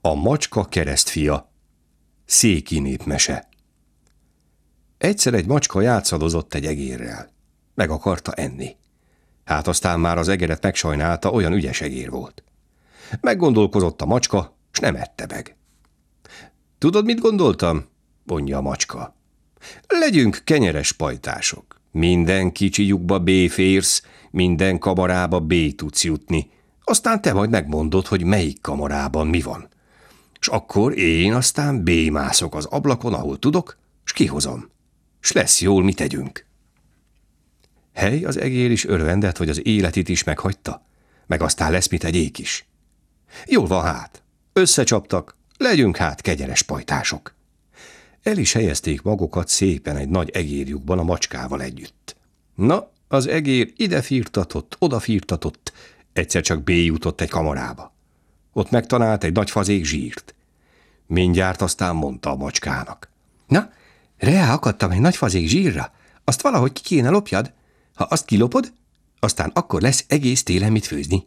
[0.00, 1.52] A macska keresztfia
[2.24, 3.48] Széki népmese
[4.98, 7.30] Egyszer egy macska játszadozott egy egérrel.
[7.74, 8.76] Meg akarta enni.
[9.44, 12.42] Hát aztán már az egeret megsajnálta, olyan ügyes egér volt.
[13.20, 15.56] Meggondolkozott a macska, s nem ette meg.
[16.78, 17.84] Tudod, mit gondoltam?
[18.24, 19.16] mondja a macska.
[19.88, 21.80] Legyünk kenyeres pajtások.
[21.90, 26.50] Minden kicsi lyukba B férsz, minden kamarába B tudsz jutni.
[26.84, 29.68] Aztán te majd megmondod, hogy melyik kamarában mi van.
[30.40, 34.70] És akkor én aztán B mászok az ablakon, ahol tudok, és kihozom.
[35.20, 36.46] S lesz jól, mit tegyünk.
[37.94, 40.86] Hely, az egér is örvendett, hogy az életit is meghagyta,
[41.26, 42.66] meg aztán lesz mit egyék is.
[43.46, 47.34] Jól van hát, összecsaptak, legyünk hát kegyeres pajtások.
[48.22, 52.16] El is helyezték magukat szépen egy nagy egérjukban a macskával együtt.
[52.54, 55.72] Na, az egér ide firtatott, oda firtatott,
[56.12, 57.94] egyszer csak béjutott egy kamarába.
[58.52, 60.34] Ott megtalált egy nagy fazék zsírt.
[61.06, 63.10] Mindjárt aztán mondta a macskának.
[63.46, 63.70] Na,
[64.18, 65.92] reá akadtam egy nagy fazék zsírra,
[66.24, 67.52] azt valahogy ki kéne lopjad.
[67.94, 68.72] Ha azt kilopod,
[69.20, 71.26] aztán akkor lesz egész télen mit főzni.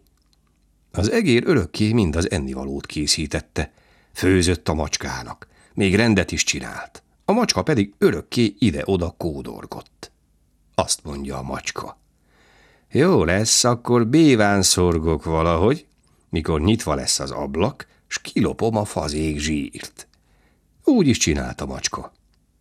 [0.91, 3.71] Az egér örökké mind az ennivalót készítette.
[4.13, 5.47] Főzött a macskának.
[5.73, 7.03] Még rendet is csinált.
[7.25, 10.11] A macska pedig örökké ide-oda kódorgott.
[10.75, 11.99] Azt mondja a macska.
[12.91, 15.85] Jó lesz, akkor béván szorgok valahogy,
[16.31, 20.07] mikor nyitva lesz az ablak, s kilopom a fazék zsírt.
[20.83, 22.11] Úgy is csinált a macska.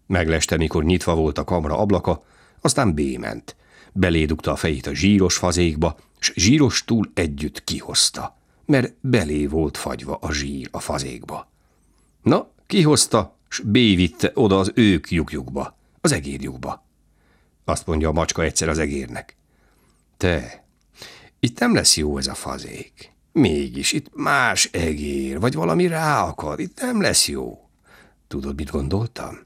[0.06, 2.24] Megleste, mikor nyitva volt a kamra ablaka,
[2.60, 3.56] aztán bément.
[3.92, 10.14] Belédugta a fejét a zsíros fazékba, s zsíros túl együtt kihozta, mert belé volt fagyva
[10.20, 11.50] a zsír a fazékba.
[12.22, 16.86] Na, kihozta, s bévitte oda az ők lyukjukba, az egérjukba.
[17.64, 19.36] Azt mondja a macska egyszer az egérnek.
[20.16, 20.64] Te,
[21.40, 23.12] itt nem lesz jó ez a fazék.
[23.32, 27.68] Mégis itt más egér, vagy valami ráakad, itt nem lesz jó.
[28.28, 29.38] Tudod, mit gondoltam?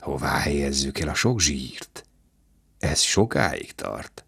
[0.00, 2.06] Hová helyezzük el a sok zsírt?
[2.78, 4.24] Ez sokáig tart.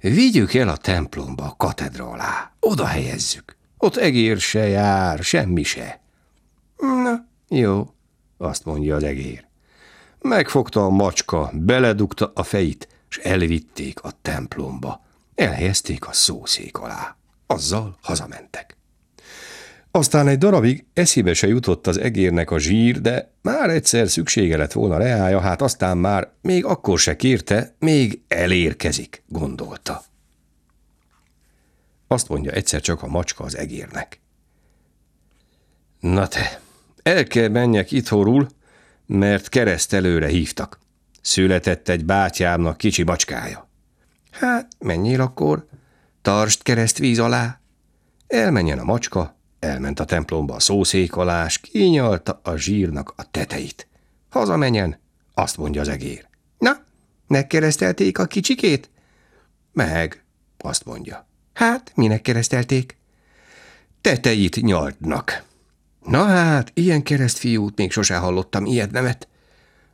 [0.00, 2.52] Vigyük el a templomba, a katedra alá.
[2.60, 3.56] Oda helyezzük.
[3.78, 6.00] Ott egér se jár, semmi se.
[6.78, 7.94] Na, jó,
[8.38, 9.46] azt mondja az egér.
[10.20, 15.04] Megfogta a macska, beledugta a fejét, és elvitték a templomba.
[15.34, 17.16] Elhelyezték a szószék alá.
[17.52, 18.76] Azzal hazamentek.
[19.90, 24.72] Aztán egy darabig eszébe se jutott az egérnek a zsír, de már egyszer szüksége lett
[24.72, 30.02] volna reája, hát aztán már még akkor se kérte, még elérkezik, gondolta.
[32.06, 34.20] Azt mondja egyszer csak a macska az egérnek.
[36.00, 36.60] Na te,
[37.02, 38.48] el kell menjek itthonul,
[39.06, 40.78] mert keresztelőre hívtak.
[41.20, 43.68] Született egy bátyámnak kicsi macskája.
[44.30, 45.66] Hát, menjél akkor,
[46.22, 47.60] tartsd keresztvíz alá.
[48.26, 53.88] Elmenjen a macska, elment a templomba a szószék alá, s kinyalta a zsírnak a teteit.
[54.28, 54.98] Hazamenjen,
[55.34, 56.26] azt mondja az egér.
[56.58, 56.70] Na,
[57.26, 58.90] megkeresztelték a kicsikét?
[59.72, 60.24] Meg,
[60.58, 61.26] azt mondja.
[61.52, 62.96] Hát, minek keresztelték?
[64.00, 65.42] Teteit nyaltnak.
[66.04, 69.28] Na hát, ilyen keresztfiút még sose hallottam ilyet nemet.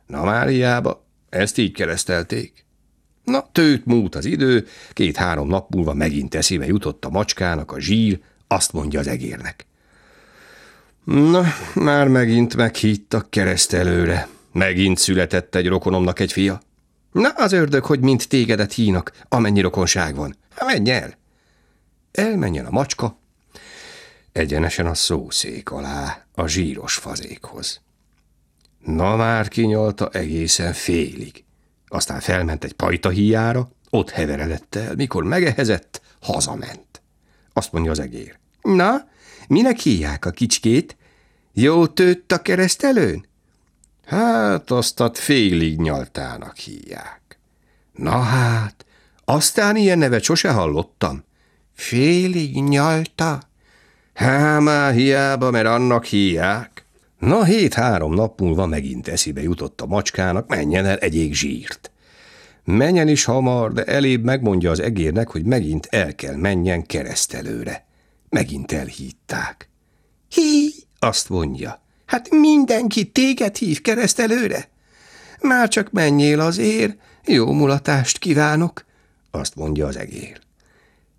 [0.07, 2.65] Na Máriába, ezt így keresztelték.
[3.29, 8.19] Na, tőt múlt az idő, két-három nap múlva megint eszébe jutott a macskának a zsír,
[8.47, 9.65] azt mondja az egérnek.
[11.03, 11.43] Na,
[11.75, 14.27] már megint meghívtak keresztelőre.
[14.51, 16.61] Megint született egy rokonomnak egy fia.
[17.11, 20.35] Na, az ördög, hogy mint tégedet hínak, amennyi rokonság van.
[20.55, 21.17] Ha menj el!
[22.11, 23.17] Elmenjen a macska,
[24.31, 27.81] egyenesen a szószék alá, a zsíros fazékhoz.
[28.85, 31.43] Na már kinyalta egészen félig.
[31.89, 37.01] Aztán felment egy pajtahíjára, ott heveredett el, mikor megehezett, hazament.
[37.53, 38.37] Azt mondja az egér.
[38.61, 39.07] Na,
[39.47, 40.97] minek hívják a kicskét?
[41.53, 43.25] Jó tőtt a keresztelőn?
[44.05, 47.39] Hát, aztat félig nyaltának hívják.
[47.93, 48.85] Na hát,
[49.25, 51.23] aztán ilyen nevet sose hallottam.
[51.73, 53.39] Félig nyalta?
[54.13, 56.78] Há, már hiába, mert annak hívják.
[57.19, 61.91] Na, hét-három nap múlva megint eszibe jutott a macskának, menjen el egyék zsírt.
[62.63, 67.85] Menjen is hamar, de elébb megmondja az egérnek, hogy megint el kell menjen keresztelőre.
[68.29, 69.69] Megint elhívták.
[70.29, 70.69] Hí,
[70.99, 74.69] azt mondja, hát mindenki téged hív keresztelőre.
[75.41, 76.95] Már csak menjél az ér,
[77.25, 78.85] jó mulatást kívánok,
[79.31, 80.39] azt mondja az egér.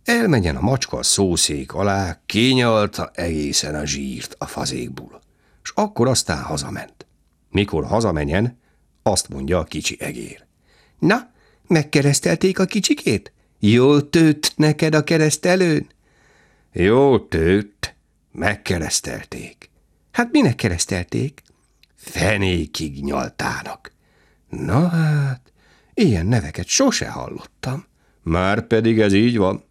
[0.05, 5.21] Elmenjen a macska a szószék alá, kényalta egészen a zsírt a fazékból,
[5.63, 7.07] és akkor aztán hazament.
[7.51, 8.59] Mikor hazamenjen,
[9.03, 10.45] azt mondja a kicsi egér.
[10.99, 11.31] Na,
[11.67, 13.33] megkeresztelték a kicsikét?
[13.59, 15.89] Jól tőtt neked a keresztelőn?
[16.73, 17.95] Jól tőtt,
[18.33, 19.71] megkeresztelték.
[20.11, 21.43] Hát minek keresztelték?
[21.95, 23.93] Fenékig nyaltának.
[24.49, 25.53] Na hát,
[25.95, 27.85] ilyen neveket sose hallottam.
[28.23, 29.65] Már pedig ez így van.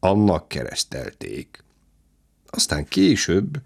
[0.00, 1.64] Annak keresztelték.
[2.46, 3.58] Aztán később,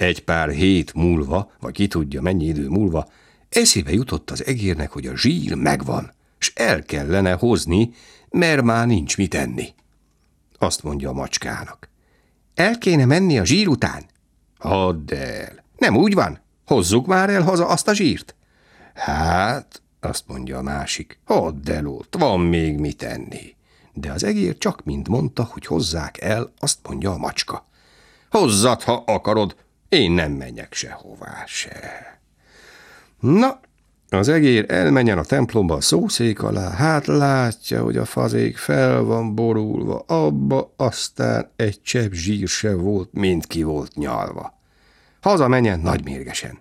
[0.00, 3.08] egy pár hét múlva, vagy ki tudja mennyi idő múlva,
[3.48, 7.90] eszébe jutott az egérnek, hogy a zsír megvan, s el kellene hozni,
[8.30, 9.74] mert már nincs mit enni.
[10.58, 11.88] Azt mondja a macskának.
[12.54, 14.04] El kéne menni a zsír után?
[14.58, 15.64] Hadd el.
[15.76, 16.40] Nem úgy van?
[16.66, 18.34] Hozzuk már el haza azt a zsírt.
[18.94, 23.56] Hát, azt mondja a másik, hadd el ott, van még mit enni.
[23.92, 27.68] De az egér csak mind mondta, hogy hozzák el, azt mondja a macska.
[28.30, 29.56] Hozzad, ha akarod,
[29.90, 32.18] én nem menjek sehová se.
[33.20, 33.60] Na,
[34.10, 39.34] az egér elmenjen a templomba a szószék alá, hát látja, hogy a fazék fel van
[39.34, 44.58] borulva, abba aztán egy csepp zsír se volt, mint ki volt nyalva.
[45.20, 46.58] Haza menjen nagy mérgesen.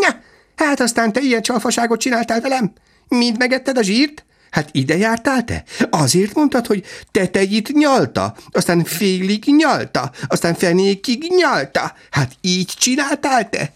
[0.00, 0.20] Na,
[0.56, 2.72] hát aztán te ilyen csalfaságot csináltál velem?
[3.08, 4.24] Mind megetted a zsírt?
[4.54, 5.64] Hát ide jártál te?
[5.90, 11.94] Azért mondtad, hogy tetejét nyalta, aztán félig nyalta, aztán fenékig nyalta.
[12.10, 13.72] Hát így csináltál te?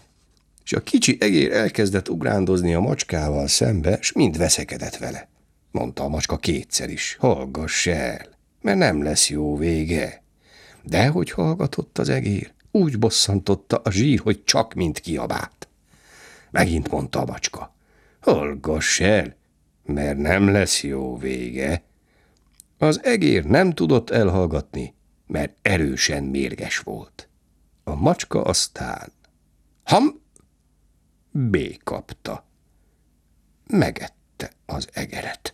[0.65, 5.29] És a kicsi egér elkezdett ugrándozni a macskával szembe, s mind veszekedett vele.
[5.71, 8.25] Mondta a macska kétszer is, hallgass el,
[8.61, 10.23] mert nem lesz jó vége.
[10.83, 15.67] De hogy hallgatott az egér, úgy bosszantotta a zsír, hogy csak mint kiabált.
[16.51, 17.75] Megint mondta a macska,
[18.19, 19.37] hallgass el,
[19.89, 21.83] mert nem lesz jó vége.
[22.77, 24.93] Az egér nem tudott elhallgatni,
[25.27, 27.29] mert erősen mérges volt.
[27.83, 29.11] A macska aztán
[29.83, 30.21] ham
[31.31, 32.47] B kapta.
[33.67, 35.53] Megette az egeret.